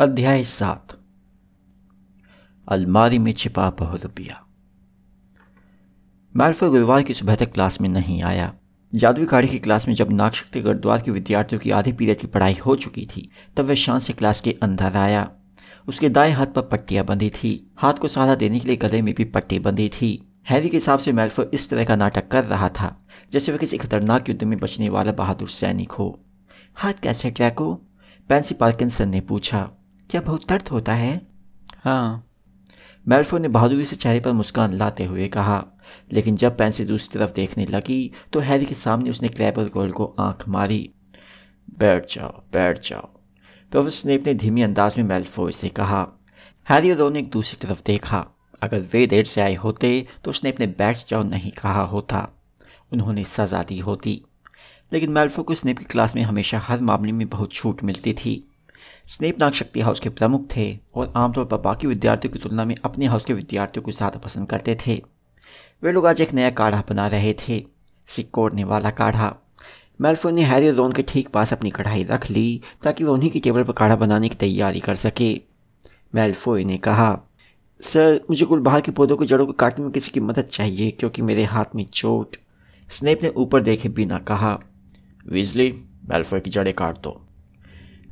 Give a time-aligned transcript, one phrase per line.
[0.00, 0.92] अध्याय सात।
[2.68, 4.46] अलमारी में छिपा बहु रुपया।
[6.36, 8.54] मैल्फो गुरुवार की सुबह तक क्लास में नहीं आया।
[8.94, 12.54] जादुई गाड़ी की क्लास में जब नागशक्ति गुरुद्वार के विद्यार्थियों की आधे पीरियड की पढ़ाई
[12.66, 15.30] हो चुकी थी, तब वह शांत से क्लास के अंदर आया।
[15.88, 19.14] उसके दाएँ हाथ पर पट्टियाँ बंधी थी। हाथ को सहारा देने के लिए गले में
[19.14, 22.68] भी पट्टी बंधी थी। हैरी के हिसाब से मेल्फो इस तरह का नाटक कर रहा
[22.68, 26.20] था, जैसे वह किसी खतरनाक युद्ध में बचने वाला बहादुर सैनिक हो।
[26.74, 27.74] हाथ कैसे ट्रैको
[28.28, 29.70] पेंसी पार्किंसन ने पूछा।
[30.10, 31.20] क्या बहुत दर्द होता है?
[31.84, 32.26] हाँ।
[33.06, 35.64] मेल्फो ने बहादुरी से चेहरे पर मुस्कान लाते हुए कहा,
[36.12, 40.14] लेकिन जब पेंसी दूसरी तरफ़ देखने लगी तो हैरी के सामने उसने क्लैबर गोल को
[40.18, 40.90] आँख मारी।
[41.78, 43.06] बैठ जाओ बैठ जाओ।
[43.72, 46.06] प्रोफेसर स्नेप ने धीमी अंदाज में मेल्फो से कहा,
[46.66, 48.26] हैरी और रोन एक दूसरी तरफ़ देखा।
[48.62, 52.28] अगर वे देर से आए होते तो उसने अपने बैठ जाओ नहीं कहा होता।
[52.92, 54.22] उन्होंने सजा दी होती।
[54.92, 58.34] लेकिन मेल्फो को स्नेप की क्लास में हमेशा हर मामले में बहुत छूट मिलती थी।
[59.08, 62.74] स्नेप नाग शक्ति हाउस के प्रमुख थे और आमतौर पर बाकी विद्यार्थियों की तुलना में
[62.84, 65.00] अपने हाउस के विद्यार्थियों को ज़्यादा पसंद करते थे।
[65.82, 67.62] वे लोग आज एक नया काढ़ा बना रहे थे
[68.08, 69.34] सिक्कोड़ने वाला काढ़ा।
[70.00, 73.30] मेल्फो ने हैरी और रोन के ठीक पास अपनी कढ़ाई रख ली ताकि वह उन्हीं
[73.30, 75.32] की टेबल पर काढ़ा बनाने की तैयारी कर सके।
[76.14, 77.18] मेल्फोई ने कहा,
[77.80, 80.90] सर, मुझे कुल बाहर के पौधों की जड़ों को काटने में किसी की मदद चाहिए
[80.90, 82.36] क्योंकि मेरे हाथ में चोट।
[82.88, 84.58] स्नेप ने ऊपर देखे बिना कहा,
[85.26, 85.72] विजली
[86.10, 87.20] मेल्फोई की जड़ें काट दो।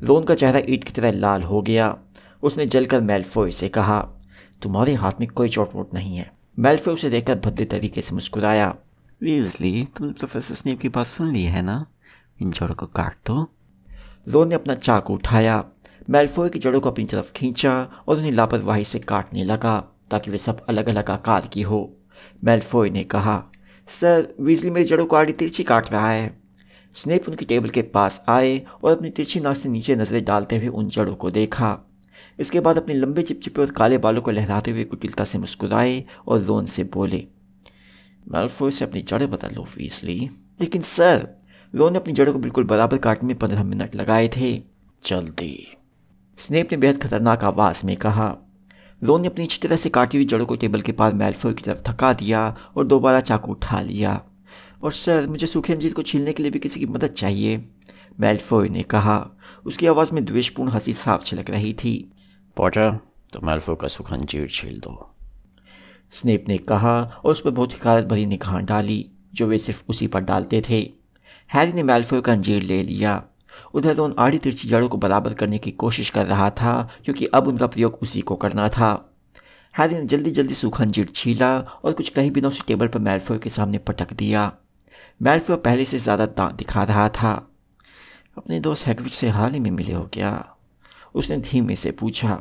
[0.02, 1.98] रोन का चेहरा ईट की तरह लाल हो गया।
[2.42, 4.00] उसने जलकर मेल्फोय से कहा
[4.62, 8.74] तुम्हारे हाथ में कोई चोट वोट नहीं है। मेल्फोय उसे देखकर भद्दे तरीके से मुस्कुराया।
[9.22, 11.86] वीजली तुमने प्रोफेसर स्नेप की बात सुन ली है ना?
[12.42, 13.52] इन जड़ों को काट दो।
[14.28, 15.64] रोन ने अपना चाकू उठाया।
[16.10, 20.38] मेल्फोय की जड़ों को अपनी तरफ़ खींचा और उन्हें लापरवाही से काटने लगा ताकि वे
[20.38, 21.96] सब अलग अलग आकार की हो।
[22.44, 23.44] मेल्फोय ने कहा
[23.88, 26.41] सर वीजली मेरी जड़ों को आड़ी तिरछी काट रहा है।
[26.96, 30.68] स्नेप उनकी टेबल के पास आए और अपनी तिरछी नाक से नीचे नज़रें डालते हुए
[30.68, 31.78] उन जड़ों को देखा।
[32.38, 36.42] इसके बाद अपने लंबे चिपचिपे और काले बालों को लहराते हुए कुटिलता से मुस्कुराए और
[36.42, 37.24] रोन से बोले,
[38.26, 40.18] मेल्फोय से अपनी जड़ें बदल लो फीसली
[40.60, 41.28] लेकिन सर,
[41.74, 44.52] रोन ने अपनी जड़ों को बिल्कुल बराबर काटने में पंद्रह मिनट लगाए थे।
[45.06, 45.66] जल्दी।
[46.38, 48.34] स्नेप ने बेहद खतरनाक आवाज़ में कहा।
[49.02, 51.62] रोन ने अपनी अच्छी तरह से काटी हुई जड़ों को टेबल के पास मेल्फोय की
[51.62, 54.20] तरफ़ थका दिया और दोबारा चाकू उठा लिया।
[54.82, 57.56] और सर मुझे सूखे अंजीर को छीलने के लिए भी किसी की मदद चाहिए
[58.20, 59.30] मेल्फोय ने कहा।
[59.64, 62.12] उसकी आवाज़ में द्वेषपूर्ण हँसी साफ़ छिलक रही थी।
[62.56, 62.98] पॉटर
[63.32, 65.14] तो मेल्फो का सूखा अंजीर छील दो।
[66.12, 70.06] स्नेप ने कहा और उस पर बहुत हिकारत भरी निगाह डाली जो वे सिर्फ़ उसी
[70.06, 70.90] पर डालते थे।
[71.54, 73.24] हैरी ने मेल्फोय का अंजीर ले लिया।
[73.74, 77.26] उधर तो उन आड़ी तिरछी जड़ों को बराबर करने की कोशिश कर रहा था क्योंकि
[77.26, 79.14] अब उनका प्रयोग उसी को करना था।
[79.78, 83.38] हैरी ने जल्दी जल्दी सूखा अंजीर छीला और कुछ कहीं बिना उसे टेबल पर मेल्फोय
[83.38, 84.52] के सामने पटक दिया।
[85.22, 87.32] मेल्फो पहले से ज़्यादा दिखा रहा था।
[88.38, 90.32] अपने दोस्त हैगविच से हाल ही में मिले हो क्या?
[91.14, 92.34] उसने धीमे से पूछा,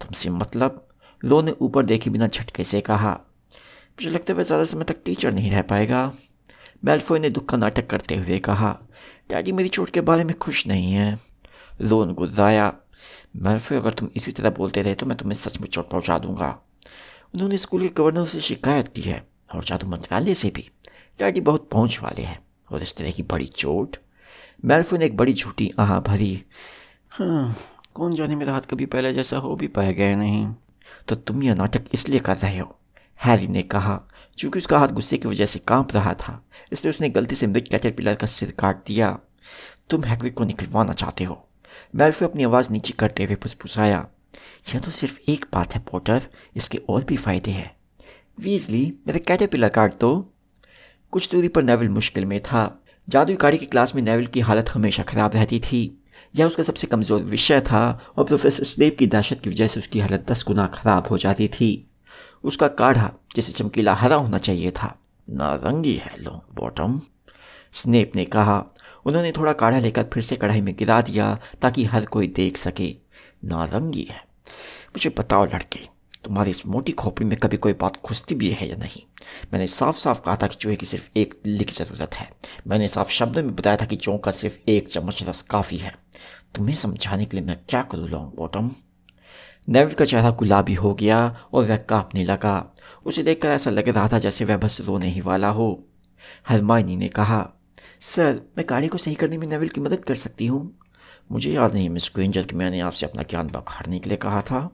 [0.00, 0.84] तुमसे मतलब?
[1.22, 5.02] लो ने ऊपर देखे बिना झटके से कहा, मुझे लगता है वह ज़्यादा समय तक
[5.04, 6.10] टीचर नहीं रह पाएगा।
[6.82, 8.76] मेल्फोय ने दुख का नाटक करते हुए कहा
[9.30, 11.16] डैडी मेरी चोट के बारे में खुश नहीं है।
[11.82, 12.72] लोन गुर्राया
[13.36, 16.48] मेल्फोय अगर तुम इसी तरह बोलते रहे तो मैं तुम्हें सच में चोट पहुँचा दूँगा।
[17.34, 19.22] उन्होंने स्कूल के गवर्नर से शिकायत की है,
[19.54, 20.68] और जादू मंत्रालय से भी।
[21.18, 22.38] डैडी बहुत पहुँच वाले हैं
[22.70, 23.96] और इस तरह की बड़ी चोट।
[24.64, 26.42] मेल्फो ने एक बड़ी झूठी आह भरी
[27.12, 27.54] हाँ
[27.94, 30.46] कौन जाने मेरा हाथ कभी पहले जैसा हो भी पाएगा नहीं।
[31.08, 32.74] तो तुम यह नाटक इसलिए कर रहे हो?
[33.20, 34.00] हैरी ने कहा,
[34.38, 36.42] चूँकि उसका हाथ गुस्से की वजह से काँप रहा था,
[36.72, 39.18] इसलिए उसने गलती से मृत कैटरपिलर का सिर काट दिया।
[39.90, 41.44] तुम हैग्रिड को निकलवाना चाहते हो?
[41.94, 44.06] मेल्फो अपनी आवाज़ नीचे करते हुए फुसफुसाया
[44.68, 47.70] यह तो सिर्फ़ एक बात है, पोटर, इसके और भी फ़ायदे हैं।
[48.40, 50.10] वीजली मेरे कैटरपिलर काट दो।
[51.12, 52.64] कुछ दूरी पर नेविल मुश्किल में था।
[53.08, 55.80] गाड़ी की क्लास में नेविल की हालत हमेशा ख़राब रहती थी।
[56.34, 60.00] यह उसका सबसे कमज़ोर विषय था और प्रोफेसर स्नेप की दहशत की वजह से उसकी
[60.00, 61.70] हालत दस गुना ख़राब हो जाती थी।
[62.44, 64.94] उसका काढ़ा जिसे चमकीला हरा होना चाहिए था,
[65.28, 67.00] नारंगी है लॉन्ग बॉटम।
[67.72, 68.64] स्नेप ने कहा,
[69.06, 72.94] उन्होंने थोड़ा काढ़ा लेकर फिर से कढ़ाई में गिरा दिया ताकि हर कोई देख सके।
[73.44, 74.24] नारंगी है।
[74.88, 75.80] मुझे बताओ लड़के
[76.28, 79.02] तुम्हारी इस मोटी खोपड़ी में कभी कोई बात घुसती भी है या नहीं?
[79.52, 82.30] मैंने साफ़ साफ़ कहा था कि चूहे की सिर्फ़ एक दिल्ली की ज़रूरत है।
[82.66, 85.94] मैंने साफ़ शब्दों में बताया था कि चौं का सिर्फ़ एक चम्मच रस काफ़ी है।
[86.54, 88.70] तुम्हें समझाने के लिए मैं क्या करूँ, लॉन्ग बॉटम?
[89.68, 92.74] नेविल का चेहरा गुलाबी हो गया और वह कांपने लगा।
[93.06, 95.84] उसे देखकर ऐसा लग रहा था जैसे वह बस रोने ही वाला हो।
[96.48, 97.52] हरमाइनी ने कहा,
[98.00, 100.78] सर, मैं गाड़ी को सही करने में नेविल की मदद कर सकती हूँ?
[101.32, 104.70] मुझे याद नहीं, मिस क्विंजर कि मैंने आपसे अपना ज्ञान बखाड़ने के लिए कहा था।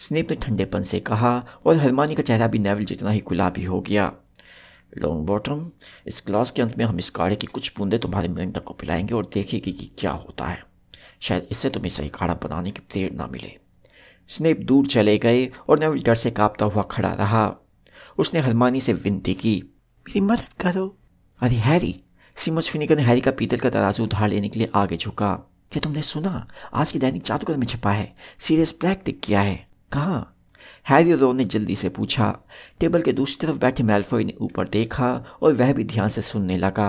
[0.00, 3.80] स्नेप ने ठंडेपन से कहा, और हरमानी का चेहरा भी नेवल जितना ही गुलाबी हो
[3.80, 4.12] गया।
[4.98, 5.70] लॉन्ग बॉटम,
[6.06, 9.14] इस क्लास के अंत में हम इस काढ़े की कुछ बूंदे तुम्हारे मृंगक को पिलाएँगे
[9.14, 10.64] और देखेंगे कि क्या होता है।
[11.20, 13.58] शायद इससे तुम्हें सही काढ़ा बनाने की प्रेरणा मिले।
[14.28, 17.54] स्नेप दूर चले गए और नेविल डर से कांपता हुआ खड़ा रहा।
[18.18, 19.62] उसने हरमानी से विनती की,
[20.08, 20.98] मेरी मदद करो।
[21.40, 22.00] अरे, हैरी!
[22.36, 25.34] सीमस फिनिकर ने हैरी का पीतल का तराजू उधार लेने के लिए आगे झुका।
[25.72, 26.48] क्या तुमने सुना?
[26.74, 30.36] आज की दैनिक जादूगर में छिपा है। सीरियस ब्लैक दिख गया है। कहाँ।
[30.86, 32.34] हैरी और रोन ने जल्दी से पूछा।
[32.80, 36.56] टेबल के दूसरी तरफ़ बैठे मेलफॉय ने ऊपर देखा और वह भी ध्यान से सुनने
[36.56, 36.88] लगा।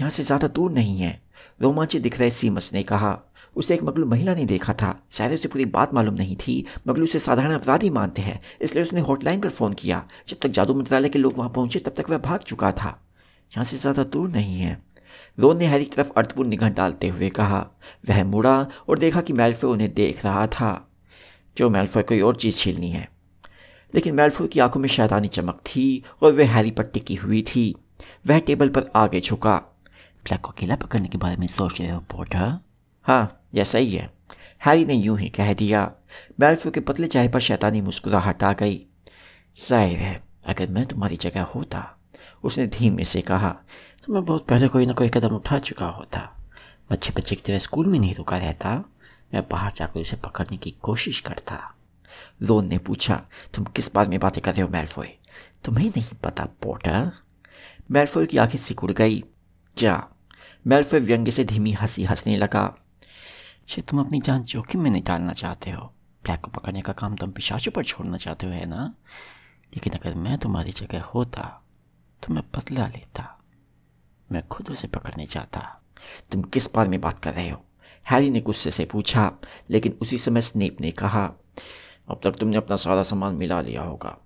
[0.00, 1.20] यहाँ से ज़्यादा दूर नहीं है
[1.62, 3.18] रोमांची दिख रहे सीमस ने कहा।
[3.56, 7.04] उसे एक मगलू महिला ने देखा था। शायद उसे पूरी बात मालूम नहीं थी। मगलू
[7.04, 11.08] उसे साधारण अपराधी मानते हैं, इसलिए उसने हॉटलाइन पर फ़ोन किया। जब तक जादू मंत्रालय
[11.08, 12.98] के लोग वहाँ पहुँचे, तब तक वह भाग चुका था।
[13.52, 14.80] यहाँ से ज़्यादा दूर नहीं है।
[15.38, 17.66] रोन ने हैरी की तरफ़ अर्थपूर्ण निगाह डालते हुए कहा।
[18.08, 18.56] वह मुड़ा
[18.88, 20.72] और देखा कि मेल्फो उन्हें देख रहा था।
[21.56, 23.08] जो मेल्फो कोई और चीज़ छीलनी है।
[23.94, 27.74] लेकिन मेल्फो की आँखों में शैतानी चमक थी और वह हैरी पर टिकी हुई थी।
[28.26, 29.56] वह टेबल पर आगे झुका।
[30.24, 32.58] ब्लैक को अकेला पकड़ने के बारे में सोच रहे हो, पोटर?
[33.04, 34.10] हाँ यह सही है।
[34.66, 35.90] हैरी ने यूँ ही कह दिया।
[36.40, 38.80] मेल्फो के पतले चाहे पर शैतानी मुस्कुराहट आ गई।
[39.58, 41.98] ज़ाहिर है, अगर मैं तुम्हारी जगह होता,
[42.44, 43.50] उसने धीमे से कहा
[44.06, 46.20] तो मैं बहुत पहले कोई ना कोई कदम उठा चुका होता।
[46.90, 48.72] बच्चे बच्चे की तरह स्कूल में नहीं रुका रहता।
[49.34, 51.74] मैं बाहर जाकर उसे पकड़ने की कोशिश करता।
[52.42, 55.08] लोन ने पूछा, तुम किस बात में बातें कर रहे हो, मेलफोय?
[55.64, 57.12] तुम्हें नहीं पता, पोटर.
[57.90, 59.24] मेलफोय की आँखें सिकुड़ गई।
[59.76, 60.08] क्या?
[60.66, 62.76] मेलफोय व्यंग्य से धीमी हँसी हंसने लगा।
[63.66, 65.94] शायद तुम अपनी जान जोखिम में नहीं डालना चाहते हो।
[66.24, 68.94] ब्लैक को पकड़ने का काम तुम पिशाचों पर छोड़ना चाहते हो, है ना?
[69.74, 71.62] लेकिन अगर मैं तुम्हारी जगह होता
[72.22, 73.40] तो मैं बदला लेता।
[74.32, 75.82] मैं खुद उसे पकड़ने जाता।
[76.32, 77.64] तुम किस बारे में बात कर रहे हो?
[78.10, 79.32] हैरी ने गुस्से से पूछा,
[79.70, 81.34] लेकिन उसी समय स्नेप ने कहा,
[82.08, 84.18] अब तक तुमने अपना सारा सामान मिला लिया होगा।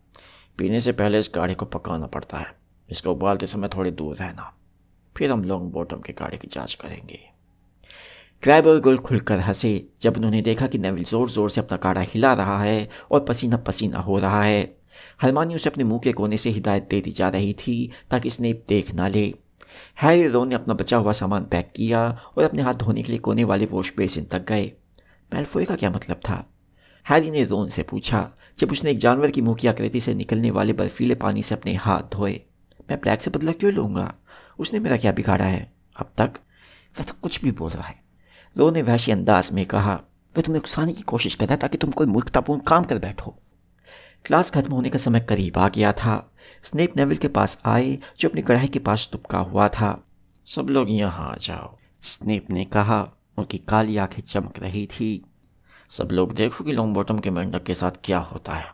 [0.58, 2.54] पीने से पहले इस गाड़ी को पकाना पड़ता है।
[2.90, 4.56] इसको उबालते समय थोड़ी दूर रहना।
[5.16, 7.18] फिर हम लॉन्ग बॉटम के गाड़ी की जाँच करेंगे।
[8.48, 12.34] और गुल खुलकर हंसे, जब उन्होंने देखा कि नेविल ज़ोर ज़ोर से अपना काढ़ा हिला
[12.34, 14.76] रहा है और पसीना पसीना हो रहा है।
[15.22, 18.94] हरमानी उसे अपने मुँह के कोने से हिदायत देती जा रही थी ताकि स्नेप देख
[18.94, 19.34] ना ले।
[20.02, 23.18] हैरी रोन ने अपना बचा हुआ सामान पैक किया और अपने हाथ धोने के लिए
[23.18, 24.72] कोने वाले वॉश बेसिन तक गए।
[25.34, 26.46] मेलफोए का क्या मतलब था?
[27.08, 30.50] हैरी ने रोन से पूछा, जब उसने एक जानवर की मुँह की आकृति से निकलने
[30.50, 32.40] वाले बर्फीले पानी से अपने हाथ धोए।
[32.90, 34.14] मैं ब्लैक से बदला क्यों लूँगा?
[34.58, 35.72] उसने मेरा क्या बिगाड़ा है?
[35.96, 36.32] अब तक
[36.98, 38.02] वह तो कुछ भी बोल रहा है।
[38.58, 40.00] रो ने वहशी अंदाज में कहा
[40.36, 43.38] वह तुम्हें उकसाने की कोशिश कर रहा है ताकि तुम कोई मूर्खतापूर्ण काम कर बैठो।
[44.26, 46.14] क्लास खत्म होने का समय करीब आ गया था।
[46.64, 49.90] स्नेप नेविल के पास आए, जो अपनी कढ़ाई के पास तुपका हुआ था।
[50.48, 53.00] सब लोग यहाँ आ जाओ स्नेप ने कहा।
[53.38, 55.10] उनकी काली आँखें चमक रही थी।
[55.92, 58.66] सब लोग देखो कि लॉन्ग बॉटम के मेंढक के साथ क्या होता है।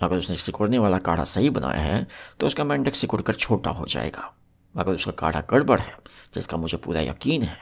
[0.00, 2.06] अगर उसने सिकुड़ने वाला काढ़ा सही बनाया है
[2.40, 4.32] तो उसका मेंढक सिकुड़ कर छोटा हो जाएगा।
[4.74, 5.96] अगर उसका काढ़ा गड़बड़ है,
[6.34, 7.58] जिसका मुझे पूरा यकीन है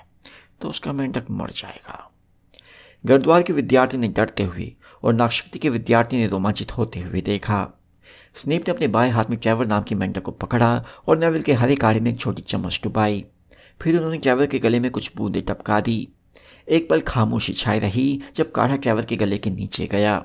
[0.60, 2.02] तो उसका मेंढक मर जाएगा।
[3.04, 4.72] गरद्वार के विद्यार्थी ने डरते हुए
[5.02, 7.68] और नागशक्ति के विद्यार्थी ने रोमांचित होते हुए देखा।
[8.34, 11.52] स्नेप ने अपने बाएँ हाथ में कैवर नाम की मेंढक को पकड़ा और नेविल के
[11.52, 13.24] हरे काढ़े में एक छोटी चम्मच डुबाई।
[13.82, 16.08] फिर उन्होंने कैवर के गले में कुछ बूंदें टपका दी।
[16.68, 20.24] एक पल खामोशी छाई रही जब काढ़ा कैवर के गले के नीचे गया।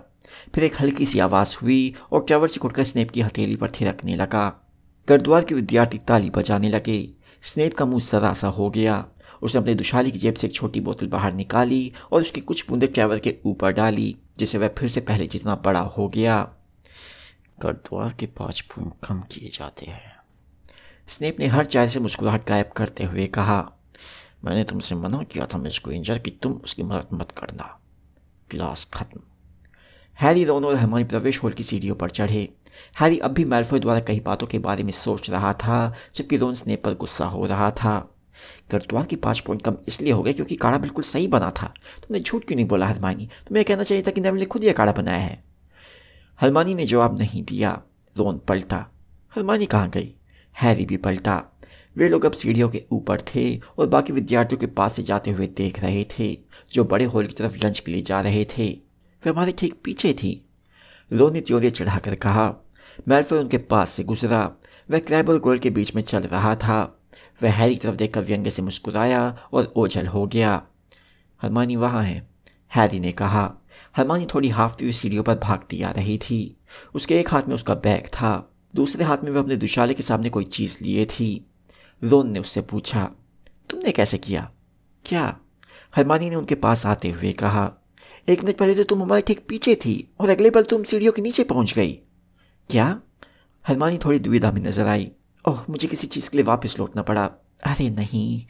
[0.55, 4.15] फिर एक हल्की सी आवाज़ हुई और कैवर से कुटकर स्नेप की हथेली पर थिरकने
[4.15, 4.73] लगा।
[5.09, 7.09] गरद्वार के विद्यार्थी ताली बजाने लगे।
[7.41, 9.05] स्नेप का मुँह सरासा हो गया।
[9.41, 12.87] उसने अपने दुशाली की जेब से एक छोटी बोतल बाहर निकाली और उसकी कुछ बूंदे
[12.87, 16.53] कैवर के ऊपर डाली, जिससे वह फिर से पहले जितना बड़ा हो गया।
[17.61, 20.15] गरद्वार के पाँच फूट कम किए जाते हैं।
[21.07, 23.71] स्नेप ने हर चाय से मुस्कुराहट गायब करते हुए कहा,
[24.45, 27.79] मैंने तुमसे मना किया था, मिस इंजर कि तुम उसकी मदद मत करना।
[28.49, 29.19] क्लास खत्म।
[30.21, 32.53] हैरी दोनों और हमारी प्रवेश हॉल की सीढ़ियों पर चढ़े।
[32.99, 36.53] हैरी अब भी मेल्फॉय द्वारा कई बातों के बारे में सोच रहा था, जबकि रोन
[36.53, 38.10] स्नेप पर गुस्सा हो रहा था।
[38.71, 42.19] गर्दवार की पाँच पॉइंट कम इसलिए हो गए क्योंकि काढ़ा बिल्कुल सही बना था। तुमने
[42.19, 43.25] झूठ क्यों नहीं बोला, हरमानी?
[43.25, 45.43] तुम्हें कहना चाहिए था कि नेविल ने खुद यह काढ़ा बनाया है।
[46.41, 47.81] हरमानी ने जवाब नहीं दिया।
[48.17, 48.85] रोन पलटा।
[49.35, 50.15] हरमानी कहाँ गई?
[50.61, 51.43] हैरी भी पलटा।
[51.97, 55.47] वे लोग अब सीढ़ियों के ऊपर थे और बाकी विद्यार्थियों के पास से जाते हुए
[55.47, 56.37] देख रहे थे,
[56.73, 58.69] जो बड़े हॉल की तरफ़ लंच के लिए जा रहे थे।
[59.25, 60.49] वे हमारे ठीक पीछे थी।
[61.13, 62.55] रोन ने त्योरिया चढ़ाकर कहा
[63.07, 64.51] मेल्फे उनके पास से गुजरा।
[64.91, 67.00] वह क्रैब और गोल के बीच में चल रहा था।
[67.41, 69.21] वह हैरी की तरफ़ देखकर व्यंग्य से मुस्कुराया
[69.53, 70.61] और ओझल हो गया।
[71.41, 72.27] हरमानी वहाँ है,
[72.71, 73.51] हैरी ने कहा।
[73.95, 76.57] हरमानी थोड़ी हाफती हुई सीढ़ियों पर भागती आ रही थी।
[76.95, 80.29] उसके एक हाथ में उसका बैग था, दूसरे हाथ में वह अपने दुशाले के सामने
[80.29, 81.47] कोई चीज़ लिए थी।
[82.01, 83.11] रोन ने उससे पूछा,
[83.69, 84.49] तुमने कैसे किया?
[85.05, 85.37] क्या?
[85.95, 87.71] हरमानी ने उनके पास आते हुए कहा,
[88.27, 91.21] एक मिनट पहले तो तुम हमारे ठीक पीछे थी और अगले पल तुम सीढ़ियों के
[91.21, 91.91] नीचे पहुँच गई।
[92.69, 92.99] क्या?
[93.65, 95.11] हरमानी थोड़ी दुविधा में नज़र आई।
[95.47, 97.25] ओह, मुझे किसी चीज़ के लिए वापस लौटना पड़ा।
[97.63, 98.45] अरे नहीं।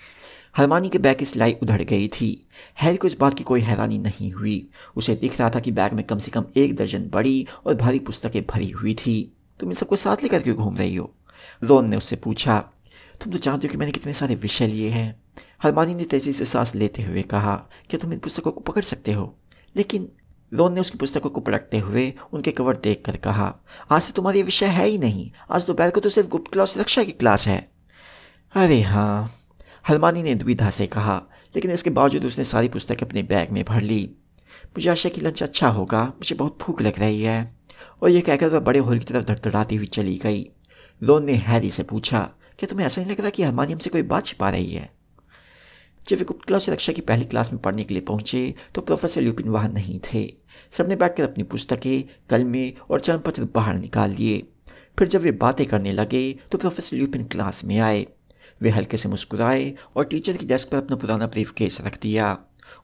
[0.58, 2.48] हरमानी के बैग की सिलाई उधड़ गई थी।
[2.82, 5.94] हैरी को इस बात की कोई हैरानी नहीं हुई। उसे दिख रहा था कि बैग
[5.94, 9.76] में कम से कम एक दर्जन बड़ी और भारी पुस्तकें भरी हुई थी। तुम इन
[9.76, 11.14] सबको साथ लेकर क्यों घूम रही हो?
[11.64, 12.70] रोन ने उससे पूछा।
[13.22, 15.24] तुम तो जानते हो कि मैंने कितने सारे विषय लिए हैं।
[15.64, 17.56] हरमानी ने तेज़ी से सांस लेते हुए कहा,
[17.90, 19.38] क्या तुम इन पुस्तकों को पकड़ सकते हो?
[19.76, 20.10] लेकिन
[20.52, 23.56] रोन ने उसकी पुस्तकों को पलटते हुए उनके कवर देख कर कहा,
[23.92, 27.04] आज से तुम्हारी विषय है ही नहीं। आज दोपहर को तो सिर्फ़ गुप्त क्लास सुरक्षा
[27.04, 27.72] की क्लास है।
[28.54, 29.32] अरे हाँ
[29.90, 31.22] हलमानी ने दुविधा से कहा,
[31.56, 34.16] लेकिन इसके बावजूद उसने सारी पुस्तकें अपने बैग में भर ली।
[34.68, 37.56] मुझे आशा कि लंच अच्छा होगा। मुझे बहुत भूख लग रही है।
[38.04, 40.46] और यह कहकर वह बड़े हॉल की तरफ़ धड़धड़ाती हुई चली गई।
[41.02, 42.20] लोन ने हैरी से पूछा,
[42.60, 44.90] क्या तुम्हें ऐसा नहीं लग रहा कि हरमानी हमसे कोई बात छिपा रही है?
[46.08, 49.22] जब वे गुप्त क्लास सुरक्षा की पहली क्लास में पढ़ने के लिए पहुँचे तो प्रोफेसर
[49.22, 50.24] ल्यूपिन वहाँ नहीं थे।
[50.74, 54.44] सबने बैठकर अपनी पुस्तकें, कलमे और चरणपत्र बाहर निकाल लिए।
[55.00, 58.06] फिर जब वे बातें करने लगे तो प्रोफेसर ल्यूपिन क्लास में आए।
[58.62, 62.38] वे हल्के से मुस्कुराए और टीचर की डेस्क पर अपना पुराना ब्रीफ केस रख दिया।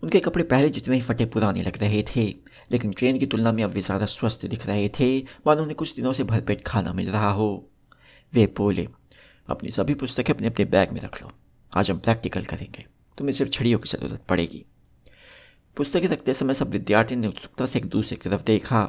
[0.04, 2.26] उनके कपड़े पहले जितने ही फटे पुराने लग रहे थे,
[2.72, 5.18] लेकिन ट्रेन की तुलना में अब वे ज़्यादा स्वस्थ दिख रहे थे,
[5.48, 7.50] मानो उन्हें कुछ दिनों से भरपेट खाना मिल रहा हो।
[8.34, 8.88] वे बोले,
[9.48, 11.32] अपनी सभी पुस्तकें अपने अपने बैग में रख लो।
[11.72, 12.86] आज हम प्रैक्टिकल करेंगे।
[13.18, 14.66] तुम्हें सिर्फ़ छड़ियों की ज़रूरत पड़ेगी।
[15.78, 18.82] पुस्तकें रखते समय सब विद्यार्थी ने उत्सुकता से एक दूसरे की तरफ़ देखा।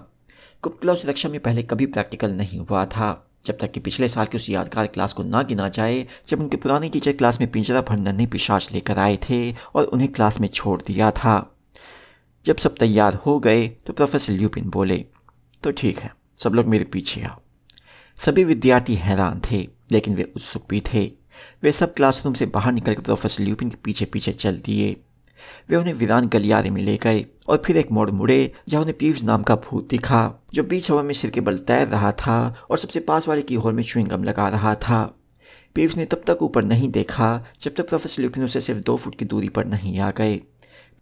[0.63, 3.09] गुप्त सुरक्षा में पहले कभी प्रैक्टिकल नहीं हुआ था।
[3.47, 6.57] जब तक कि पिछले साल की उस यादगार क्लास को ना गिना जाए, जब उनके
[6.57, 10.49] पुराने टीचर क्लास में पिंजरा भर नन्हे पिशाच लेकर आए थे और उन्हें क्लास में
[10.49, 11.55] छोड़ दिया था।
[12.45, 14.97] जब सब तैयार हो गए तो प्रोफेसर ल्यूपिन बोले
[15.63, 17.41] तो ठीक है, सब लोग मेरे पीछे आओ।
[18.19, 21.05] सभी विद्यार्थी हैरान थे, लेकिन वे उत्सुक भी थे।
[21.63, 24.97] वे सब क्लासरूम से बाहर निकलकर प्रोफेसर ल्यूपिन के पीछे पीछे चल दिए।
[25.71, 29.23] वे उन्हें वीरान गलियारे में ले गए और फिर एक मोड़ मुड़े जहाँ उन्हें पीयूष
[29.23, 32.79] नाम का भूत दिखा जो बीच हवा में सिर के बल तैर रहा था और
[32.79, 35.03] सबसे पास वाले की होल में च्विंगम लगा रहा था।
[35.75, 39.19] पीयूष ने तब तक ऊपर नहीं देखा जब तक प्रोफेसर ल्यूपिन उसे सिर्फ़ दो फुट
[39.19, 40.41] की दूरी पर नहीं आ गए।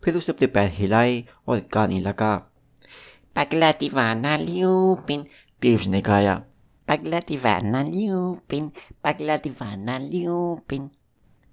[0.04, 2.36] फिर उसने अपने पैर हिलाए और गाने लगा।
[3.36, 5.24] पगला दीवाना ल्यूपिन
[5.60, 6.34] पीयूष ने गाया।
[6.88, 8.70] पगला दीवाना ल्यूपिन
[9.04, 10.90] पगला दीवाना ल्यूपिन।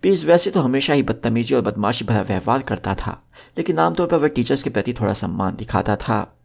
[0.03, 3.23] पीस वैसे तो हमेशा ही बदतमीजी और बदमाशी भरा व्यवहार करता था,
[3.57, 6.37] लेकिन आमतौर पर वह टीचर्स के प्रति थोड़ा सम्मान दिखाता था।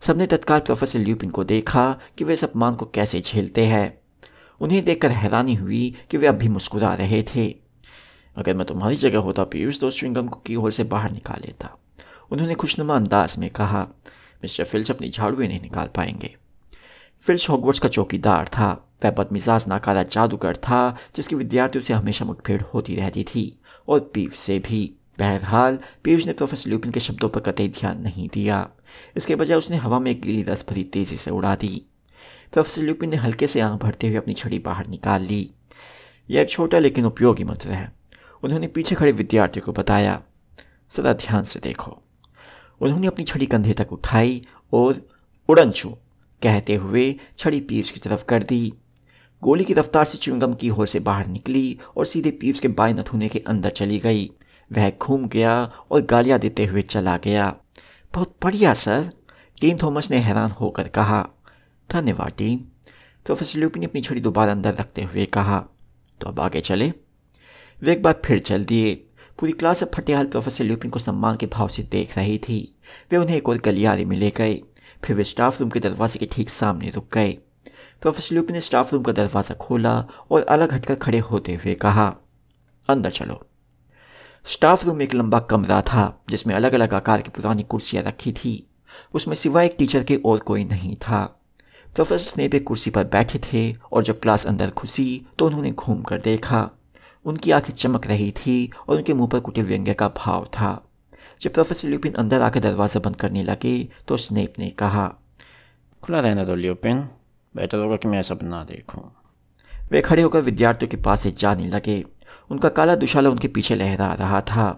[0.00, 4.00] सबने तत्काल प्रोफेसर ल्यूपिन को देखा कि वे इस अपमान को कैसे झेलते हैं।
[4.60, 7.56] उन्हें देखकर हैरानी हुई कि वे अब भी मुस्कुरा रहे थे।
[8.36, 11.78] अगर मैं तुम्हारी जगह होता, पीयूष तो स्विंगम को की होल से बाहर निकाल लेता।
[12.30, 13.82] उन्होंने खुशनुमा अंदाज में कहा,
[14.42, 16.36] मिस्टर फिल्च अपनी झाड़ू नहीं निकाल पाएँगे।
[17.22, 22.62] फिल्च हॉगवर्ट्स का चौकीदार था। वह बदमिजाज नाकारा जादूगर था, जिसकी विद्यार्थियों से हमेशा मुठभेड़
[22.62, 27.40] होती रहती थी। और पीव से भी। बहरहाल, पीयूष ने प्रोफेसर ल्यूपिन के शब्दों पर
[27.40, 28.68] कतई ध्यान नहीं दिया।
[29.16, 31.82] इसके बजाय उसने हवा में गीली रस भरी तेज़ी से उड़ा दी।
[32.52, 35.50] प्रोफेसर ल्यूपिन ने हल्के से आँख भरते हुए अपनी छड़ी बाहर निकाल ली।
[36.30, 37.92] यह एक छोटा लेकिन उपयोगी मंत्र है।
[38.42, 40.22] उन्होंने पीछे खड़े विद्यार्थियों को बताया।
[40.90, 42.02] सदा ध्यान से देखो।
[42.80, 45.08] उन्होंने अपनी छड़ी कंधे तक उठाई और
[45.48, 45.96] उड़न छू।
[46.42, 48.72] कहते हुए छड़ी पीयूष की तरफ़ कर दी।
[49.42, 52.94] गोली की रफ्तार से च्युंगम की होल से बाहर निकली और सीधे पीव्स के बाएँ
[52.94, 54.30] नथुने के अंदर चली गई।
[54.72, 57.56] वह घूम गया और गालियाँ देते हुए चला गया।
[58.14, 59.12] बहुत बढ़िया, सर
[59.60, 61.28] टीन थॉमस ने हैरान होकर कहा।
[61.90, 62.58] धन्यवाद टीन
[63.24, 65.64] प्रोफेसर ल्यूपी ने अपनी छड़ी दोबारा अंदर रखते हुए कहा।
[66.20, 66.92] तो अब आगे चले?
[67.82, 68.94] वे एक बार फिर चल दिए।
[69.38, 72.76] पूरी क्लास अब फटेहाल प्रोफेसर ल्यूपिन को सम्मान के भाव से देख रही थी।
[73.10, 74.60] वे उन्हें एक और गलियारे में ले गए।
[75.04, 77.32] फिर वे स्टाफ रूम के दरवाजे के ठीक सामने रुक गए।
[78.02, 79.98] प्रोफेसर ल्यूक ने स्टाफ रूम का दरवाज़ा खोला
[80.30, 82.06] और अलग हटकर खड़े होते हुए कहा,
[82.88, 83.40] अंदर चलो।
[84.46, 88.54] स्टाफ रूम एक लंबा कमरा था, जिसमें अलग अलग आकार की पुरानी कुर्सियाँ रखी थी।
[89.14, 91.24] उसमें सिवाय एक टीचर के और कोई नहीं था।
[91.88, 96.02] प्रोफेसर स्नेप एक कुर्सी पर बैठे थे और जब क्लास अंदर घुसी तो उन्होंने घूम
[96.02, 96.68] कर देखा।
[97.24, 100.70] उनकी आँखें चमक रही थी और उनके मुँह पर कुटिल व्यंग्य का भाव था।
[101.42, 105.06] जब प्रोफेसर ल्यूपिन अंदर आकर दरवाज़ा बंद करने लगे तो स्नेप ने कहा
[106.02, 106.98] खुला रहना दो ल्यूपिन
[107.54, 109.02] बेटर होगा कि मैं सब ना देखूँ।
[109.92, 112.04] वे खड़े होकर विद्यार्थियों के पास से जाने लगे।
[112.50, 114.68] उनका काला दुशाला उनके पीछे लहरा रहा था।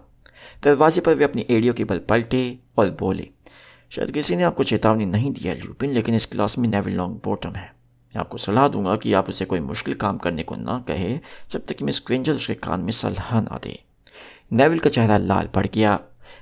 [0.65, 2.43] दरवाजे पर वे अपनी एड़ियों के बल पलटे
[2.79, 3.29] और बोले
[3.93, 7.51] शायद किसी ने आपको चेतावनी नहीं दिया ल्यूपिन लेकिन इस क्लास में नेविल लॉन्ग बॉटम
[7.51, 7.71] है।
[8.15, 11.19] मैं आपको सलाह दूँगा कि आप उसे कोई मुश्किल काम करने को ना कहे
[11.51, 13.79] जब तक कि मिस क्रेंजर उसके कान में सलाह ना दे।
[14.53, 15.99] नेविल का चेहरा लाल पड़ गया।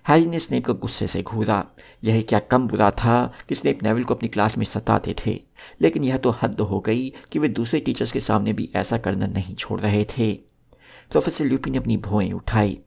[0.09, 1.67] हैरी ने स्नेप को गुस्से से घूरा।
[2.05, 5.41] यह क्या कम बुरा था कि स्नेप नेविल को अपनी क्लास में सताते थे।
[5.81, 9.27] लेकिन यह तो हद हो गई कि वे दूसरे टीचर्स के सामने भी ऐसा करना
[9.27, 10.33] नहीं छोड़ रहे थे।
[11.11, 12.79] प्रोफेसर ल्यूपी ने अपनी भौएँ उठाई।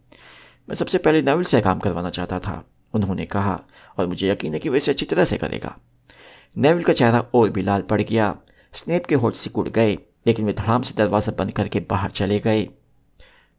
[0.69, 3.61] मैं सबसे पहले नेविल से काम करवाना चाहता था, उन्होंने कहा,
[3.97, 5.77] और मुझे यकीन है कि वह इसे अच्छी तरह से करेगा।
[6.57, 8.37] नेविल का चेहरा और भी लाल पड़ गया।
[8.73, 12.69] स्नेप के होठ सिकुड़ गए, लेकिन वे धड़ाम से दरवाज़ा बंद करके बाहर चले गए।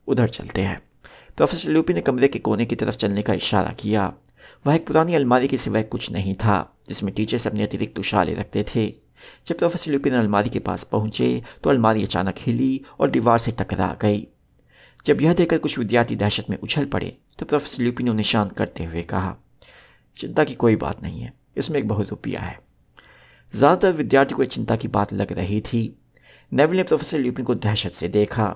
[0.06, 0.85] उधर चलते हैं।
[1.38, 4.12] प्रोफेसर लूपी ने कमरे के कोने की तरफ़ चलने का इशारा किया।
[4.64, 8.64] वह एक पुरानी अलमारी के सिवाय कुछ नहीं था, जिसमें टीचर्स अपने अतिरिक्त उशाले रखते
[8.68, 8.86] थे।
[9.46, 13.96] जब प्रोफेसर लूपिन अलमारी के पास पहुँचे तो अलमारी अचानक हिली और दीवार से टकरा
[14.02, 14.26] गई।
[15.04, 18.84] जब यह देखकर कुछ विद्यार्थी दहशत में उछल पड़े तो प्रोफेसर लूपिन ने निशान करते
[18.84, 19.34] हुए कहा,
[20.16, 22.58] चिंता की कोई बात नहीं है, इसमें एक बहुत रुपया है।
[23.54, 25.82] ज़्यादातर विद्यार्थी को चिंता की बात लग रही थी।
[26.52, 28.54] नेविल ने प्रोफेसर ल्यूपिन को दहशत से देखा।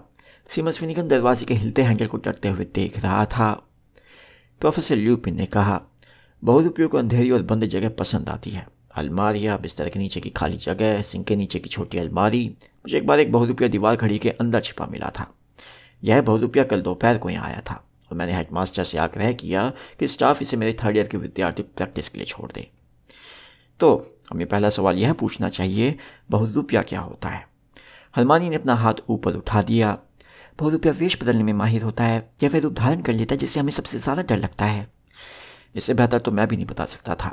[0.50, 3.69] सीमस फिनिगन दरवाजे के हिलते हैंडल को डरते हुए देख रहा था।
[4.61, 5.83] प्रोफेसर ल्यूपिन ने कहा
[6.45, 10.57] बहुरूपियों को अंधेरी और बंद जगह पसंद आती है। अलमारियाँ बिस्तर के नीचे की खाली
[10.57, 14.30] जगह, सिंक के नीचे की छोटी अलमारी, मुझे एक बार एक बहुरूपिया दीवार घड़ी के
[14.30, 15.35] अंदर छिपा मिला था।
[16.04, 17.75] यह बहुरूपिया कल दोपहर को यहाँ आया था
[18.11, 22.09] और मैंने हेडमास्टर से आग्रह किया कि स्टाफ इसे मेरे थर्ड ईयर के विद्यार्थी प्रैक्टिस
[22.09, 22.71] के लिए छोड़ दे।
[23.80, 25.99] तो हमें पहला सवाल यह पूछना चाहिए
[26.30, 27.49] बहुरूपिया क्या होता है?
[28.16, 29.99] हनुमानी ने अपना हाथ ऊपर उठा दिया।
[30.61, 33.61] बहुरूपिया वेश बदलने में माहिर होता है, या वह रूप धारण कर लेता है जिससे
[33.61, 34.87] हमें सबसे ज़्यादा डर लगता है।
[35.76, 37.29] इससे बेहतर तो मैं भी नहीं बता सकता था।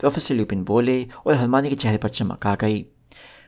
[0.00, 2.84] प्रोफेसर ल्यूपिन बोले और हनुमानी के चेहरे पर चमक आ गई।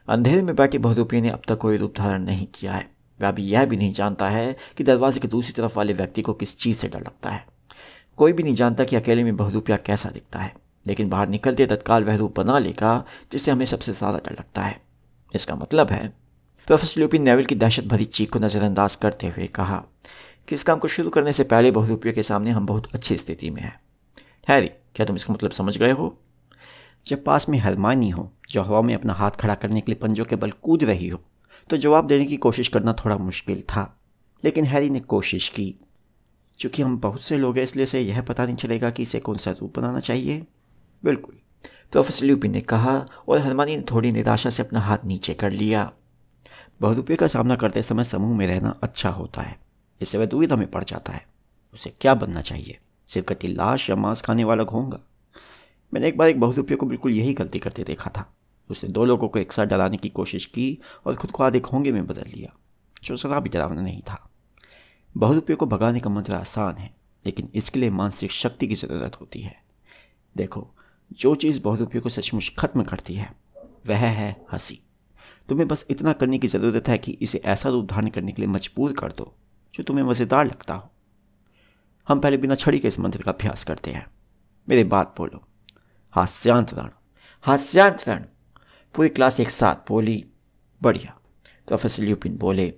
[0.08, 3.42] अंधेरे में बैठे बहुरूपिया ने अब तक कोई रूप धारण नहीं किया है। वह अभी
[3.44, 6.76] यह भी नहीं जानता है कि दरवाजे के दूसरी तरफ़ वाले व्यक्ति को किस चीज़
[6.76, 7.44] से डर लगता है।
[8.18, 10.52] कोई भी नहीं जानता कि अकेले में बहुरूपिया कैसा दिखता है,
[10.86, 14.80] लेकिन बाहर निकलते तत्काल वह रूप बना लेगा जिससे हमें सबसे ज़्यादा डर लगता है।
[15.34, 16.12] इसका मतलब है
[16.66, 19.76] प्रोफेसर ल्यूपिन नेवल की दहशत भरी चीख को नज़रअंदाज करते हुए कहा
[20.48, 23.50] कि इस काम को शुरू करने से पहले बहुरूपियों के सामने हम बहुत अच्छी स्थिति
[23.50, 23.80] में हैं।
[24.48, 26.16] हैरी, क्या तुम इसका मतलब समझ गए हो?
[27.06, 30.24] जब पास में हरमानी हो, जो हवा में अपना हाथ खड़ा करने के लिए पंजों
[30.24, 31.20] के बल कूद रही हो
[31.70, 33.84] तो जवाब देने की कोशिश करना थोड़ा मुश्किल था।
[34.44, 35.74] लेकिन हैरी ने कोशिश की।
[36.58, 39.36] चूँकि हम बहुत से लोग हैं, इसलिए से यह पता नहीं चलेगा कि इसे कौन
[39.36, 40.42] सा रूप बनाना चाहिए।
[41.02, 41.34] बिल्कुल,
[41.92, 42.94] प्रोफेसर ल्यूपिन ने कहा
[43.28, 45.90] और हरमानी ने थोड़ी निराशा से अपना हाथ नीचे कर लिया।
[46.80, 49.58] बहुरूपये का सामना करते समय समूह में रहना अच्छा होता है।
[50.00, 51.26] इससे वह दुविधा में पड़ जाता है।
[51.74, 52.78] उसे क्या बनना चाहिए?
[53.08, 55.00] सिर्फ़ कटी लाश या मांस खाने वाला घोंगा
[55.94, 58.34] मैंने एक बार एक बहुरूपये को बिल्कुल यही गलती करते देखा था।
[58.70, 61.92] उसने दो लोगों को एक साथ डराने की कोशिश की और खुद को आधे खोंगे
[61.92, 62.56] में बदल लिया,
[63.04, 64.30] जो सदा भी डरावना नहीं था।
[65.16, 66.94] बहुरूपये को भगाने का मंत्र आसान है,
[67.26, 69.62] लेकिन इसके लिए मानसिक शक्ति की ज़रूरत होती है।
[70.36, 70.70] देखो,
[71.12, 73.32] जो चीज़ बहुरूपये को सचमुच खत्म करती है,
[73.86, 74.80] वह है हँसी।
[75.48, 78.48] तुम्हें बस इतना करने की ज़रूरत है कि इसे ऐसा रूप धारण करने के लिए
[78.48, 79.36] मजबूर कर दो,
[79.74, 80.90] जो तुम्हें मज़ेदार लगता हो।
[82.08, 84.06] हम पहले बिना छड़ी के इस मंत्र का अभ्यास करते हैं।
[84.68, 85.42] मेरे बात बोलो।
[86.10, 86.90] हास्यांतरण
[87.42, 88.24] हास्यांतरण
[88.94, 90.24] पूरी क्लास एक साथ बोली।
[90.82, 91.18] बढ़िया।
[91.66, 92.74] प्रोफेसर ल्यूपिन बोले,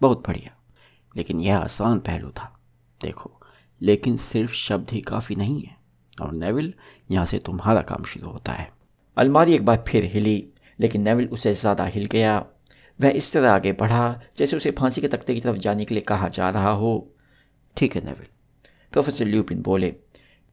[0.00, 0.56] बहुत बढ़िया।
[1.16, 2.60] लेकिन यह आसान पहलू था।
[3.02, 3.40] देखो,
[3.82, 5.76] लेकिन सिर्फ़ शब्द ही काफ़ी नहीं है।
[6.22, 6.74] और नेविल,
[7.10, 8.72] यहाँ से तुम्हारा काम शुरू होता है।
[9.16, 12.38] अलमारी एक बार फिर हिली। लेकिन नेविल उसे ज़्यादा हिल गया।
[12.98, 16.02] वह इस तरह आगे बढ़ा, जैसे उसे फांसी के तख्ते की तरफ़ जाने के लिए
[16.02, 17.14] कहा जा रहा हो।
[17.76, 18.26] ठीक है नेविल,
[18.92, 19.90] प्रोफेसर ल्यूपिन बोले,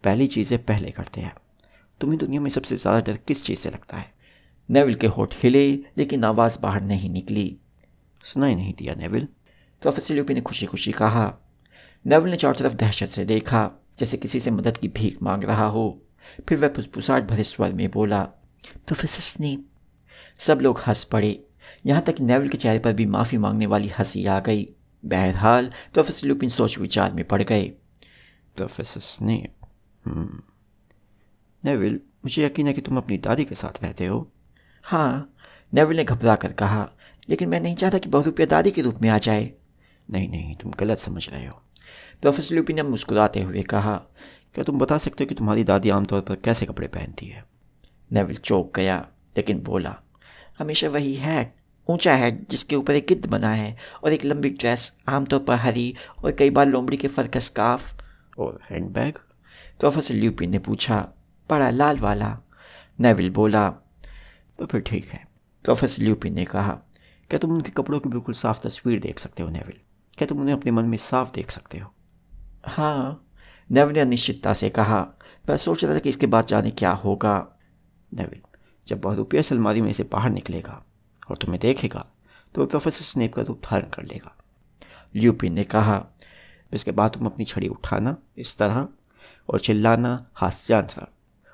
[0.03, 1.33] पहली चीज़ें पहले करते हैं।
[2.01, 4.11] तुम्हें दुनिया में सबसे ज़्यादा डर किस चीज़ से लगता है?
[4.69, 7.57] नेविल के होठ हिले, लेकिन आवाज़ बाहर नहीं निकली।
[8.23, 9.27] सुनाई नहीं दिया नेविल।
[9.81, 11.33] प्रोफेसर ल्यूपिन ने खुशी खुशी कहा,
[12.05, 15.65] नेविल ने चारों तरफ़ दहशत से देखा, जैसे किसी से मदद की भीख मांग रहा
[15.65, 16.01] हो।
[16.49, 18.23] फिर वह फुसफुसाहट भरे स्वर में बोला,
[18.87, 19.67] प्रोफेसर स्नेप
[20.39, 21.43] सब लोग हंस पड़े।
[21.85, 24.67] यहाँ तक नेवल के चेहरे पर भी माफ़ी मांगने वाली हँसी आ गई।
[25.05, 27.63] बहरहाल, प्रोफेसर लुपिन सोच विचार में पड़ गए।
[28.55, 29.55] प्रोफेसर स्नेप
[31.63, 34.31] नेविल, मुझे यकीन है कि तुम अपनी दादी के साथ रहते हो।
[34.83, 35.35] हाँ
[35.73, 36.89] नेविल ने घबरा कर कहा,
[37.29, 39.53] लेकिन मैं नहीं चाहता कि बहुरूपिया दादी के रूप में आ जाए।
[40.09, 41.61] नहीं नहीं, तुम गलत समझ रहे हो।
[42.21, 43.95] प्रोफेसर लुपिन ने मुस्कुराते हुए कहा,
[44.53, 47.45] क्या तुम बता सकते हो कि तुम्हारी दादी आमतौर पर कैसे कपड़े पहनती है?
[48.11, 49.95] नेविल चौक गया, लेकिन बोला
[50.59, 51.55] हमेशा वही है
[51.89, 55.95] ऊँचा है जिसके ऊपर एक गिद्ध बना है और एक लंबी ड्रेस आमतौर पर हरी
[56.23, 58.03] और कई बार लोमड़ी के फर का स्काफ
[58.39, 59.13] और हैंड हैंडबैग
[59.79, 61.07] प्रोफेसर ल्यूपिन ने पूछा
[61.49, 62.39] बड़ा लाल वाला?
[62.99, 63.69] नेविल बोला
[64.59, 65.27] तो फिर ठीक है।
[65.63, 66.79] प्रोफेसर ल्यूपिन ने कहा
[67.29, 69.79] क्या तुम उनके कपड़ों की बिल्कुल साफ़ तस्वीर देख सकते हो नेविल?
[70.17, 71.93] क्या तुम उन्हें अपने मन में साफ़ देख सकते हो?
[72.65, 73.29] हाँ
[73.71, 75.07] नेविल ने अनिश्चितता से कहा
[75.49, 77.59] मैं सोच रहा था कि इसके बाद जाने क्या होगा।
[78.13, 78.41] नेविल
[78.87, 80.81] जब बहुरूपिया से अलमारी में से बाहर निकलेगा
[81.29, 82.05] और तुम्हें देखेगा
[82.55, 84.35] तो वह प्रोफेसर स्नेप का रूप धारण कर लेगा।
[85.15, 86.03] ल्यूपिन ने कहा,
[86.73, 88.87] इसके बाद तुम अपनी छड़ी उठाना इस तरह
[89.49, 91.05] और चिल्लाना हास्यांतरण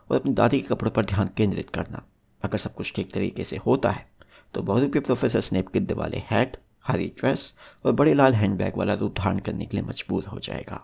[0.09, 2.03] और अपनी दादी के कपड़ों पर ध्यान केंद्रित करना।
[2.41, 4.07] अगर सब कुछ ठीक तरीके से होता है
[4.53, 7.53] तो बहुरूपी प्रोफेसर स्नेप गिद्ध वाले हैट, हरी ड्रेस
[7.85, 10.81] और बड़े लाल हैंडबैग वाला रूप धारण करने के लिए मजबूर हो जाएगा।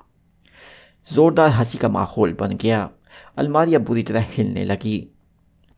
[1.07, 2.89] जोरदार हँसी का माहौल बन गया।
[3.37, 5.07] अलमारी अब बुरी तरह हिलने लगी।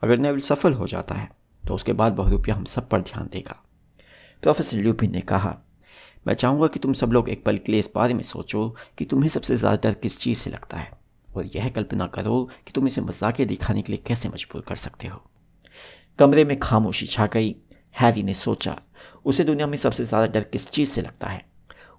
[0.04, 1.30] अगर नेविल सफल हो जाता है।
[1.64, 3.64] तो उसके बाद बहुरूपिया हम सब पर ध्यान देगा।
[4.44, 5.58] प्रोफेसर ल्यूपिन ने कहा,
[6.28, 9.06] मैं चाहूँगा कि तुम सब लोग एक पल के लिए इस बारे में सोचो कि
[9.06, 10.92] तुम्हें सबसे ज़्यादा डर किस चीज़ से लगता है।
[11.36, 15.08] और यह कल्पना करो कि तुम इसे मज़ाक दिखाने के लिए कैसे मजबूर कर सकते
[15.08, 15.22] हो।
[16.20, 17.56] कमरे में खामोशी छा गई।
[17.96, 18.78] हैरी ने सोचा,
[19.26, 21.46] उसे दुनिया में सबसे ज़्यादा डर किस चीज़ से लगता है?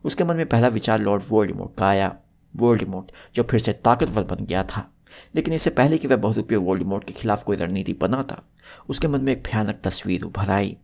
[0.05, 2.17] उसके मन में पहला विचार लॉर्ड वोल्डिमोट का आया।
[2.57, 4.91] वोल्डिमोट जो फिर से ताकतवर बन गया था।
[5.35, 8.43] लेकिन इससे पहले कि वह बहुरूपीय वोल्डिमोट के खिलाफ कोई रणनीति बनाता,
[8.89, 10.77] उसके मन में एक भयानक तस्वीर उभर आई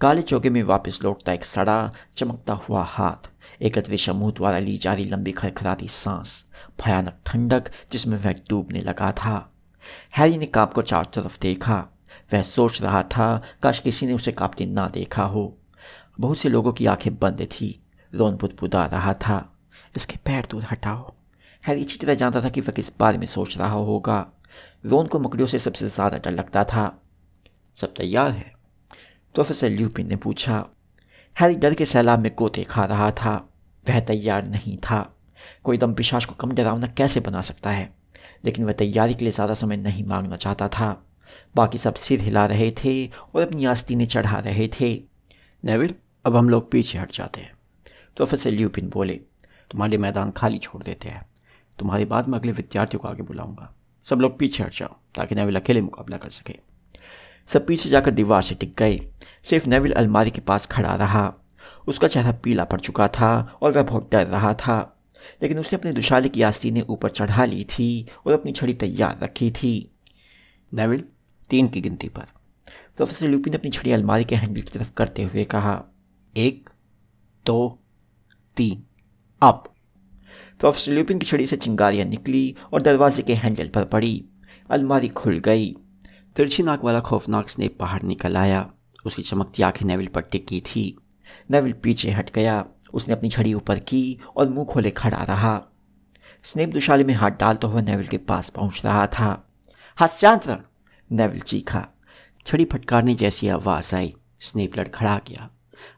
[0.00, 3.30] काले चौके में वापस लौटता एक सड़ा, चमकता हुआ हाथ
[3.62, 6.44] एकत्रित समूह द्वारा ली जा रही लंबी खरखराती सांस,
[6.84, 9.52] भयानक ठंडक जिसमें वह डूबने लगा था।
[10.16, 11.86] हैरी ने काप को चारों तरफ़ देखा।
[12.32, 15.58] वह सोच रहा था, काश किसी ने उसे कांपते ना देखा हो।
[16.20, 17.82] बहुत से लोगों की आँखें बंद थी।
[18.14, 19.52] रोन बुदबुदा रहा था।
[19.96, 21.14] इसके पैर दूर हटाओ।
[21.66, 24.26] हैरी अच्छी तरह जानता था कि वह किस बारे में सोच रहा होगा।
[24.86, 27.02] रोन को मकड़ियों से सबसे ज़्यादा डर लगता था।
[27.78, 28.52] सब तैयार है।
[29.34, 30.64] प्रोफेसर ल्यूपिन ने पूछा,
[31.36, 33.34] हैरी डर के सैलाब में गोते खा रहा था।
[33.86, 35.16] वह तैयार नहीं था।
[35.64, 37.94] कोई दम पिशाच को कम डरावना कैसे बना सकता है?
[38.44, 41.06] लेकिन वह तैयारी के लिए ज़्यादा समय नहीं मांगना चाहता था।
[41.56, 44.94] बाकी सब सिर हिला रहे थे और अपनी आस्तीनें चढ़ा रहे थे।
[45.64, 45.94] नेविल,
[46.24, 47.52] अब हम लोग पीछे हट जाते हैं।
[48.16, 49.20] प्रोफेसर ल्यूपिन बोले,
[49.70, 51.31] तुम्हारे मैदान खाली छोड़ देते हैं।
[51.82, 55.56] तुम्हारे बात में अगले विद्यार्थियों को आगे बुलाऊँगा। सब लोग पीछे हट जाओ, ताकि नेविल
[55.56, 56.56] अकेले मुकाबला कर सके।
[57.46, 59.12] सब पीछे जाकर दीवार से टिक गए।
[59.44, 61.34] सिर्फ़ नेविल अलमारी के पास खड़ा रहा।
[61.88, 65.04] उसका चेहरा पीला पड़ चुका था और वह बहुत डर रहा था।
[65.42, 69.50] लेकिन उसने अपनी दुशाले की आस्तीनें ऊपर चढ़ा ली थी और अपनी छड़ी तैयार रखी
[69.50, 69.90] थी।
[70.74, 71.04] नेविल,
[71.50, 72.24] तीन की गिनती पर।
[72.96, 75.84] प्रोफेसर लूपी ने अपनी छड़ी अलमारी के हैंडल की तरफ़ करते हुए कहा,
[76.36, 76.70] एक,
[77.46, 77.78] दो,
[78.56, 78.82] तीन।
[79.42, 79.71] अब।
[80.62, 84.24] प्रोफेसर लूपिन की छड़ी से चिंगारियाँ निकली और दरवाजे के हैंडल पर पड़ी।
[84.70, 85.76] अलमारी खुल गई।
[86.36, 88.70] तिरछी नाक वाला खौफनाक स्नेप बाहर निकल आया।
[89.06, 90.98] उसकी चमकती आँखें नेविल पर टिकी थी।
[91.50, 95.62] नेविल पीछे हट गया। उसने अपनी छड़ी ऊपर की और मुँह खोले खड़ा रहा।
[96.42, 99.48] स्नेप दुशाले में हाथ डालता हुआ नेविल के पास पहुँच रहा था।
[99.96, 100.58] हास्यांतरण!
[101.12, 101.88] नेविल चीखा।
[102.46, 105.50] छड़ी फटकारने जैसी आवाज़ आई। स्नेप लड़खड़ा गया।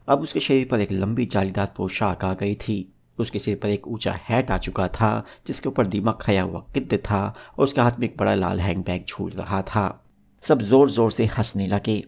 [0.09, 3.89] अब उसके शरीर पर एक लंबी जालीदार पोशाक आ गई थी। उसके सिर पर एक
[3.89, 7.23] ऊँचा हैट आ चुका था, जिसके ऊपर दीमक खाया हुआ किद्द था
[7.59, 9.87] और उसके हाथ में एक बड़ा लाल हैंग बैग झूल रहा था।
[10.45, 12.03] सब ज़ोर ज़ोर से हंसने लगे।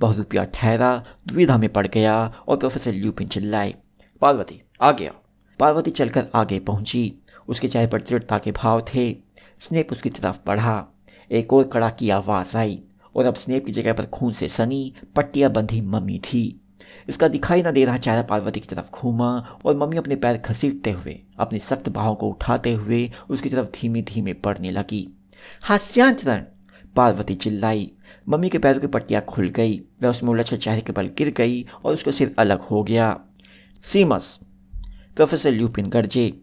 [0.00, 2.14] बहुरूपिया ठहरा, दुविधा में पड़ गया
[2.48, 3.74] और प्रोफेसर ल्यूपिन चिल्लाए,
[4.22, 5.12] पार्वती आ गया
[5.60, 7.12] पार्वती चलकर आगे पहुँची।
[7.48, 9.10] उसके चेहरे पर दृढ़ता के भाव थे।
[9.60, 10.84] स्नेप उसकी तरफ़ बढ़ा।
[11.30, 12.82] एक और कड़ा की आवाज़ आई
[13.14, 16.61] और अब स्नेप की जगह पर खून से सनी, पट्टियाँ बंधी मम्मी थी।
[17.08, 20.90] इसका दिखाई न दे रहा चेहरा पार्वती की तरफ़ घूमा और मम्मी अपने पैर घसीटते
[20.90, 25.08] हुए, अपने सख्त बाहों को उठाते हुए उसकी तरफ़ धीमे धीमे पड़ने लगी।
[25.62, 26.44] हास्यांतरण!
[26.96, 27.92] पार्वती चिल्लाई।
[28.28, 31.66] मम्मी के पैरों की पट्टियाँ खुल गई, वह उसमें उलझकर चेहरे के बल गिर गई
[31.84, 33.20] और उसका सिर अलग हो गया।
[33.82, 34.40] सीमस!
[35.16, 36.40] प्रोफेसर ल्यूपिन गर्जे।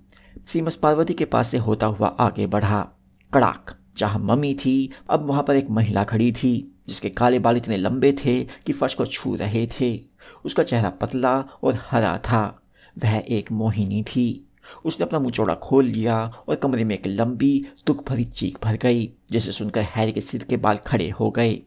[0.48, 2.90] सीमस पार्वती के पास से होता हुआ आगे बढ़ा।
[3.34, 3.76] कड़ाक!
[3.98, 8.12] जहाँ मम्मी थी, अब वहाँ पर एक महिला खड़ी थी, जिसके काले बाल इतने लंबे
[8.12, 10.09] थे कि फर्श को छू रहे थे।
[10.46, 12.62] उसका चेहरा पतला और हरा था।
[13.04, 14.46] वह एक मोहिनी थी।
[14.86, 18.76] उसने अपना मुँह चौड़ा खोल लिया और कमरे में एक लंबी, दुख भरी चीख भर
[18.76, 21.60] गई, जिसे सुनकर हैरी के सिर के बाल खड़े हो गए।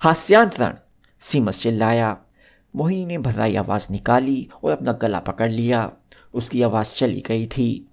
[0.00, 0.74] हास्यांतरण!
[1.20, 2.18] सीमस चिल्लाया।
[2.76, 5.92] मोहिनी ने भराई आवाज़ निकाली और अपना गला पकड़ लिया।
[6.34, 7.88] उसकी आवाज़ चली गई थी।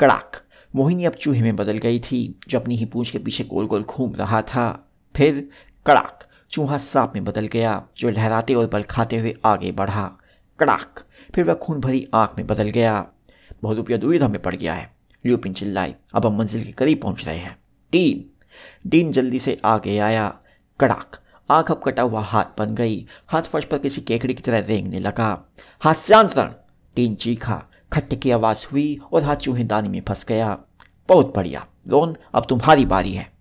[0.00, 0.32] कड़ाक!
[0.76, 3.82] मोहिनी अब चूहे में बदल गई थी, जो अपनी ही पूंछ के पीछे गोल गोल
[3.82, 5.50] घूम रहा था। फिर
[5.86, 6.27] कड़ाक!
[6.50, 10.12] चूहा सांप में बदल गया, जो लहराते और बल खाते हुए आगे बढ़ा।
[10.58, 11.00] कड़ाक
[11.34, 13.06] फिर वह खून भरी आँख में बदल गया।
[13.62, 14.94] बहुत रुपया दुविधा में पड़ गया है।
[15.26, 17.58] ल्यूपिन चिल्लाई अब हम मंजिल के करीब पहुँच रहे हैं।
[17.92, 18.30] डीन
[18.86, 20.38] डीन जल्दी से आगे आया।
[20.80, 21.16] कड़ाक
[21.50, 25.00] आँख अब कटा हुआ हाथ बन गई। हाथ फर्श पर किसी केकड़ी की तरह रेंगने
[25.00, 25.44] लगा।
[25.80, 26.52] हास्यांतरण!
[26.96, 30.58] डीन चीखा। खट्ट की आवाज़ हुई और हाथ चूहे दानी में फंस गया।
[31.08, 33.32] बहुत बढ़िया। लोन अब तुम्हारी बारी है।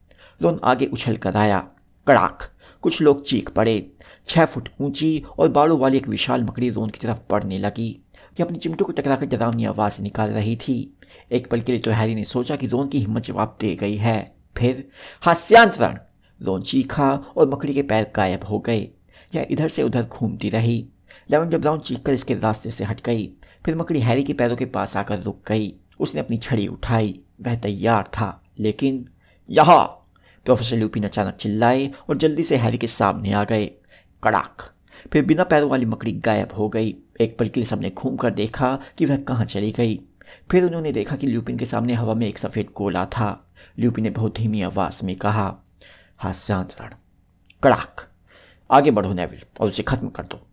[0.41, 1.67] लोन आगे उछल कर आया।
[2.07, 2.43] कड़ाक
[2.81, 3.91] कुछ लोग चीख पड़े।
[4.27, 8.01] छः फुट ऊँची और बालों वाली एक विशाल मकड़ी रोन की तरफ़ बढ़ने लगी।
[8.37, 10.97] कि अपनी चिमटों को टकराकर डरावनी आवाज़ निकाल रही थी।
[11.31, 13.95] एक पल के लिए तो हैरी ने सोचा कि रोन की हिम्मत जवाब दे गई
[13.95, 14.89] है। फिर,
[15.21, 15.97] हास्यांतरण!
[16.41, 18.87] रोन चीखा और मकड़ी के पैर गायब हो गए।
[19.35, 20.87] यह इधर से उधर घूमती रही।
[21.31, 23.29] लेवेंडर ब्राउन चीख कर इसके रास्ते से हट गई,
[23.65, 27.55] फिर मकड़ी हैरी के पैरों के पास आकर रुक गई। उसने अपनी छड़ी उठाई। वह
[27.55, 29.09] तैयार था, लेकिन
[29.49, 30.06] यहाँ
[30.47, 33.65] प्रोफेसर लूपिन अचानक चिल्लाए और जल्दी से हैरी के सामने आ गए।
[34.23, 34.71] कड़ाक।
[35.13, 38.31] फिर बिना पैरों वाली मकड़ी गायब हो गई। एक पल के लिए सबने घूम कर
[38.31, 39.99] देखा कि वह कहाँ चली गई।
[40.51, 44.09] फिर उन्होंने देखा कि ल्यूपिन के सामने हवा में एक सफ़ेद गोला था। ल्यूपिन ने
[44.09, 45.57] बहुत धीमी आवाज़ में कहा,
[46.17, 46.89] हास्यांतरण।
[47.63, 48.07] कड़ाक।
[48.71, 50.47] आगे बढ़ो नेविल और उसे खत्म कर दो।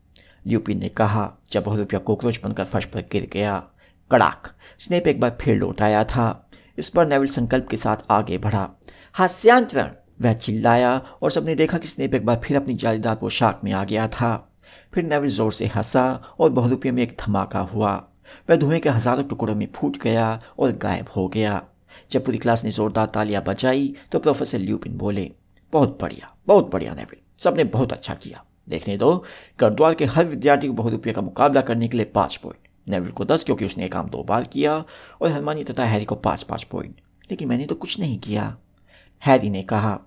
[0.47, 3.65] ल्यूपिन ने कहा, जब बहुरूपिया कॉकरोच बनकर फर्श पर गिर गया,
[4.11, 8.39] कड़ाक, स्नेप एक बार फिर लौट आया था। इस पर नेविल संकल्प के साथ आगे
[8.39, 8.71] बढ़ा।
[9.15, 10.91] हास्यांतरण वह चिल्लाया
[11.23, 14.31] और सबने देखा कि स्नेप एक बार फिर अपनी जालीदार पोशाक में आ गया था।
[14.95, 16.03] फिर नेविल ज़ोर से हंसा
[16.39, 17.93] और बहुरूपिया में एक धमाका हुआ।
[18.51, 21.63] वह धुएँ के हज़ारों टुकड़ों में फूट गया और गायब हो गया।
[22.11, 25.31] जब पूरी क्लास ने जोरदार तालियाँ बजाई तो प्रोफेसर ल्यूपिन बोले,
[25.73, 29.15] बहुत बढ़िया बहुत बढ़िया नेविल, सबने बहुत अच्छा किया। देखने दो
[29.61, 33.25] गढ़द्वार के हर विद्यार्थी को बहुरूपिया का मुकाबला करने के लिए पाँच पॉइंट। नेविल को
[33.25, 34.77] दस, क्योंकि उसने काम दो बार किया
[35.23, 37.01] और हरमानी तथा हैरी को पाँच पाँच पॉइंट।
[37.31, 38.57] लेकिन मैंने तो कुछ नहीं किया।
[39.27, 40.01] हैरी ने कहा,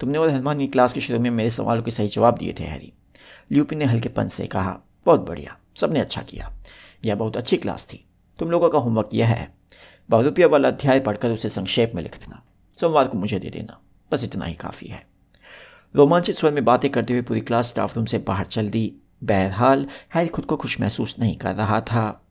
[0.00, 2.92] तुमने और हरमानी क्लास के शुरू में मेरे सवालों के सही जवाब दिए थे, हैरी।
[3.52, 6.52] ल्यूपिन ने हल्के पन से कहा, बहुत बढ़िया, सबने अच्छा किया।
[7.04, 8.04] यह बहुत अच्छी क्लास थी।
[8.38, 9.54] तुम लोगों का होमवर्क यह है।
[10.10, 12.42] बहुरूपिया वाला अध्याय पढ़कर उसे संक्षेप में लिख देना।
[12.80, 13.80] सोमवार को मुझे दे देना।
[14.12, 15.06] बस इतना ही काफ़ी है।
[15.96, 18.94] रोमांचित स्वर में बातें करते हुए पूरी क्लास स्टाफ रूम से बाहर चल दी।
[19.24, 22.26] बहरहाल, हैरी खुद को खुश महसूस नहीं कर रहा था।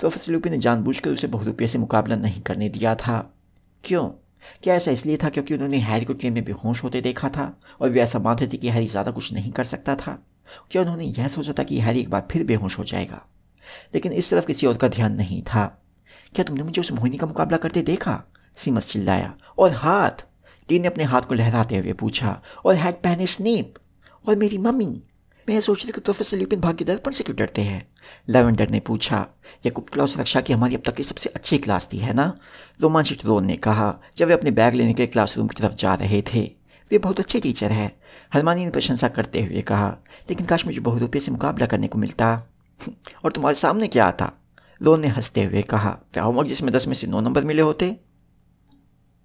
[0.00, 3.34] प्रोफेसर लूपी ने जानबूझकर उसे बहुरूपिया से मुकाबला नहीं करने दिया था।
[3.84, 4.23] क्यों?
[4.62, 7.90] क्या ऐसा इसलिए था क्योंकि उन्होंने हैरी को ट्रेन में बेहोश होते देखा था और
[7.90, 10.18] वे ऐसा मानते थे कि हैरी ज़्यादा कुछ नहीं कर सकता था।
[10.70, 13.26] क्या उन्होंने यह सोचा था कि हैरी एक बार फिर बेहोश हो जाएगा?
[13.94, 15.82] लेकिन इस तरफ़ किसी और का ध्यान नहीं था।
[16.34, 18.22] क्या तुमने मुझे उस मोहिनी का मुकाबला करते देखा?
[18.56, 20.26] सीमस चिल्लाया। और हाथ?
[20.68, 23.74] टीन ने अपने हाथ को लहराते हुए पूछा। और हैट पहने स्नेप?
[24.28, 25.02] और मेरी मम्मी?
[25.48, 27.88] मैं सोचती रही कि प्रोफेसर दर्पण से क्यों डरते हैं?
[28.28, 29.26] लेवेंडर ने पूछा,
[29.66, 32.38] यह गुप्त सुरक्षा की हमारी अब तक की सबसे अच्छी क्लास थी, है ना?
[32.80, 35.94] रोमांचित रोन ने कहा, जब वे अपने बैग लेने के लिए क्लासरूम की तरफ़ जा
[35.94, 36.52] रहे थे,
[36.90, 38.00] वे बहुत अच्छे टीचर हैं।
[38.34, 39.96] हलमानी ने प्रशंसा करते हुए कहा,
[40.30, 42.50] लेकिन काश मुझे बहुत रुपये से मुकाबला करने को मिलता,
[43.24, 44.32] और तुम्हारे सामने क्या आता?
[44.82, 48.00] रोन ने हँसते हुए कहा, क्या होमवर्क जिसमें दस में से नौ नंबर मिले होते?